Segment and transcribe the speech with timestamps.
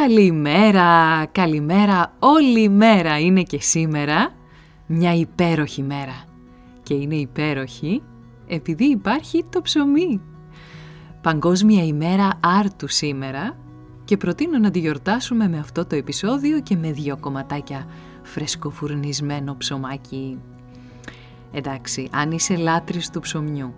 [0.00, 4.34] Καλημέρα, καλημέρα, όλη η μέρα είναι και σήμερα
[4.86, 6.24] μια υπέροχη μέρα.
[6.82, 8.02] Και είναι υπέροχη
[8.46, 10.20] επειδή υπάρχει το ψωμί.
[11.22, 13.56] Παγκόσμια ημέρα άρτου σήμερα
[14.04, 17.86] και προτείνω να τη γιορτάσουμε με αυτό το επεισόδιο και με δύο κομματάκια
[18.22, 20.38] φρεσκοφουρνισμένο ψωμάκι.
[21.52, 23.74] Εντάξει, αν είσαι λάτρης του ψωμιού,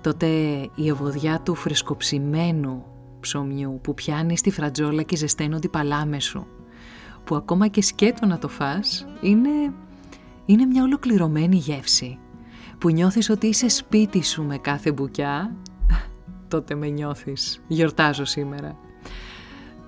[0.00, 0.26] τότε
[0.74, 2.84] η ευωδιά του φρεσκοψημένου
[3.20, 6.46] ψωμιού που πιάνει στη φρατζόλα και ζεσταίνονται οι παλάμες σου,
[7.24, 9.72] που ακόμα και σκέτο να το φας, είναι,
[10.46, 12.18] είναι μια ολοκληρωμένη γεύση,
[12.78, 15.56] που νιώθεις ότι είσαι σπίτι σου με κάθε μπουκιά,
[16.48, 18.76] τότε με νιώθεις, γιορτάζω σήμερα.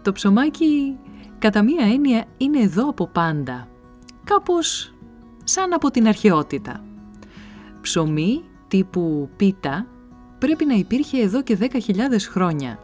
[0.03, 0.99] Το ψωμάκι
[1.39, 3.69] κατά μία έννοια είναι εδώ από πάντα,
[4.25, 4.95] κάπως
[5.45, 6.85] σαν από την αρχαιότητα.
[7.81, 9.87] Ψωμί τύπου πίτα
[10.39, 11.71] πρέπει να υπήρχε εδώ και 10.000
[12.31, 12.79] χρόνια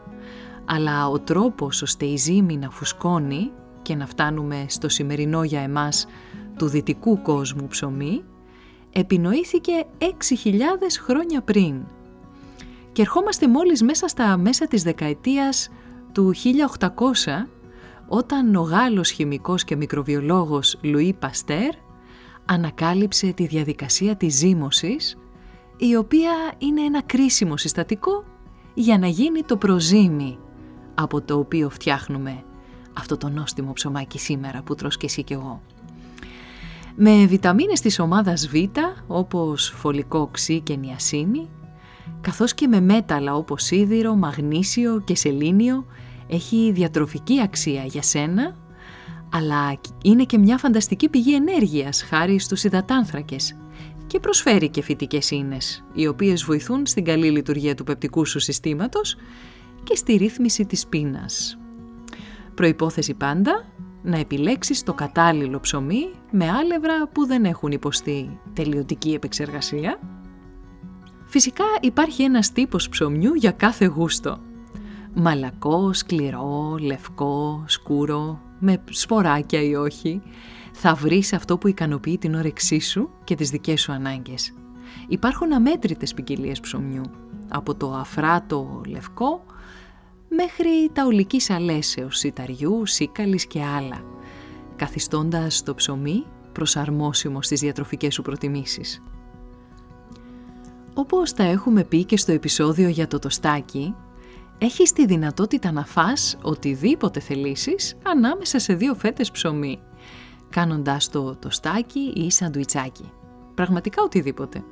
[0.71, 6.07] αλλά ο τρόπος ώστε η ζύμη να φουσκώνει και να φτάνουμε στο σημερινό για εμάς
[6.57, 8.23] του δυτικού κόσμου ψωμί,
[8.91, 10.05] επινοήθηκε 6.000
[11.03, 11.75] χρόνια πριν.
[12.91, 15.69] Και ερχόμαστε μόλις μέσα στα μέσα της δεκαετίας
[16.11, 16.33] του
[16.79, 16.87] 1800,
[18.07, 21.73] όταν ο Γάλλος χημικός και μικροβιολόγος Λουί Παστέρ
[22.45, 25.17] ανακάλυψε τη διαδικασία της ζύμωσης,
[25.77, 28.23] η οποία είναι ένα κρίσιμο συστατικό
[28.73, 30.37] για να γίνει το προζύμι
[31.01, 32.43] από το οποίο φτιάχνουμε
[32.97, 35.61] αυτό το νόστιμο ψωμάκι σήμερα που τρως και εσύ και εγώ.
[36.95, 38.55] Με βιταμίνες της ομάδας Β,
[39.07, 41.49] όπως φωλικό οξύ και νιασίνη,
[42.21, 45.85] καθώς και με μέταλλα όπως σίδηρο, μαγνήσιο και σελήνιο,
[46.27, 48.55] έχει διατροφική αξία για σένα,
[49.29, 53.55] αλλά είναι και μια φανταστική πηγή ενέργειας χάρη στους υδατάνθρακες
[54.07, 59.15] και προσφέρει και φυτικές ίνες, οι οποίες βοηθούν στην καλή λειτουργία του πεπτικού σου συστήματος
[59.83, 61.57] και στη ρύθμιση της πείνας.
[62.53, 63.65] Προϋπόθεση πάντα
[64.01, 69.99] να επιλέξεις το κατάλληλο ψωμί με άλευρα που δεν έχουν υποστεί τελειωτική επεξεργασία.
[71.25, 74.37] Φυσικά υπάρχει ένας τύπος ψωμιού για κάθε γούστο.
[75.13, 80.21] Μαλακό, σκληρό, λευκό, σκούρο, με σποράκια ή όχι.
[80.73, 84.53] Θα βρεις αυτό που ικανοποιεί την όρεξή σου και τις δικές σου ανάγκες.
[85.07, 87.03] Υπάρχουν αμέτρητες ποικιλίες ψωμιού,
[87.49, 89.43] από το αφράτο λευκό
[90.29, 94.03] μέχρι τα ολικής αλέσεως, σιταριού, σίκαλης και άλλα,
[94.75, 99.03] καθιστώντας το ψωμί προσαρμόσιμο στις διατροφικές σου προτιμήσεις.
[100.93, 103.95] Όπως τα έχουμε πει και στο επεισόδιο για το τοστάκι,
[104.57, 109.79] έχεις τη δυνατότητα να φας οτιδήποτε θελήσεις ανάμεσα σε δύο φέτες ψωμί,
[110.49, 113.11] κάνοντάς το τοστάκι ή σαντουιτσάκι.
[113.55, 114.63] Πραγματικά οτιδήποτε.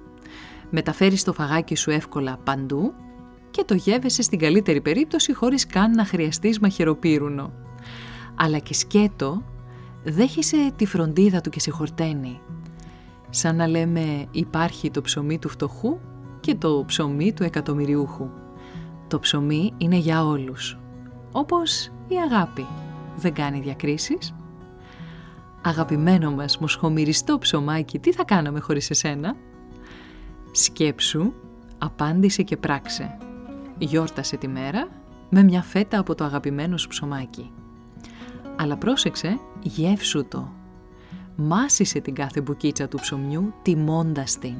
[0.69, 2.93] Μεταφέρεις το φαγάκι σου εύκολα παντού
[3.51, 7.51] και το γεύεσαι στην καλύτερη περίπτωση χωρίς καν να χρειαστείς μαχαιροπύρουνο.
[8.35, 9.43] Αλλά και σκέτο
[10.03, 12.39] δέχεσαι τη φροντίδα του και σε χορταίνει.
[13.29, 15.99] Σαν να λέμε υπάρχει το ψωμί του φτωχού
[16.39, 18.29] και το ψωμί του εκατομμυριούχου.
[19.07, 20.77] Το ψωμί είναι για όλους.
[21.31, 22.65] Όπως η αγάπη.
[23.15, 24.35] Δεν κάνει διακρίσεις.
[25.61, 29.35] Αγαπημένο μας μοσχομυριστό ψωμάκι, τι θα κάναμε χωρίς εσένα;
[30.51, 31.33] Σκέψου,
[31.77, 33.17] απάντησε και πράξε
[33.77, 34.87] γιόρτασε τη μέρα
[35.29, 37.51] με μια φέτα από το αγαπημένο σου ψωμάκι.
[38.55, 40.51] Αλλά πρόσεξε, γεύσου το.
[41.35, 44.55] Μάσισε την κάθε μπουκίτσα του ψωμιού τιμώντας την.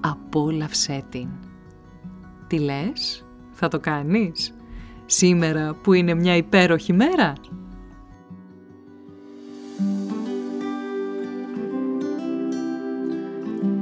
[0.00, 1.28] Απόλαυσέ την.
[2.46, 4.54] Τι λες, θα το κάνεις,
[5.06, 7.32] σήμερα που είναι μια υπέροχη μέρα;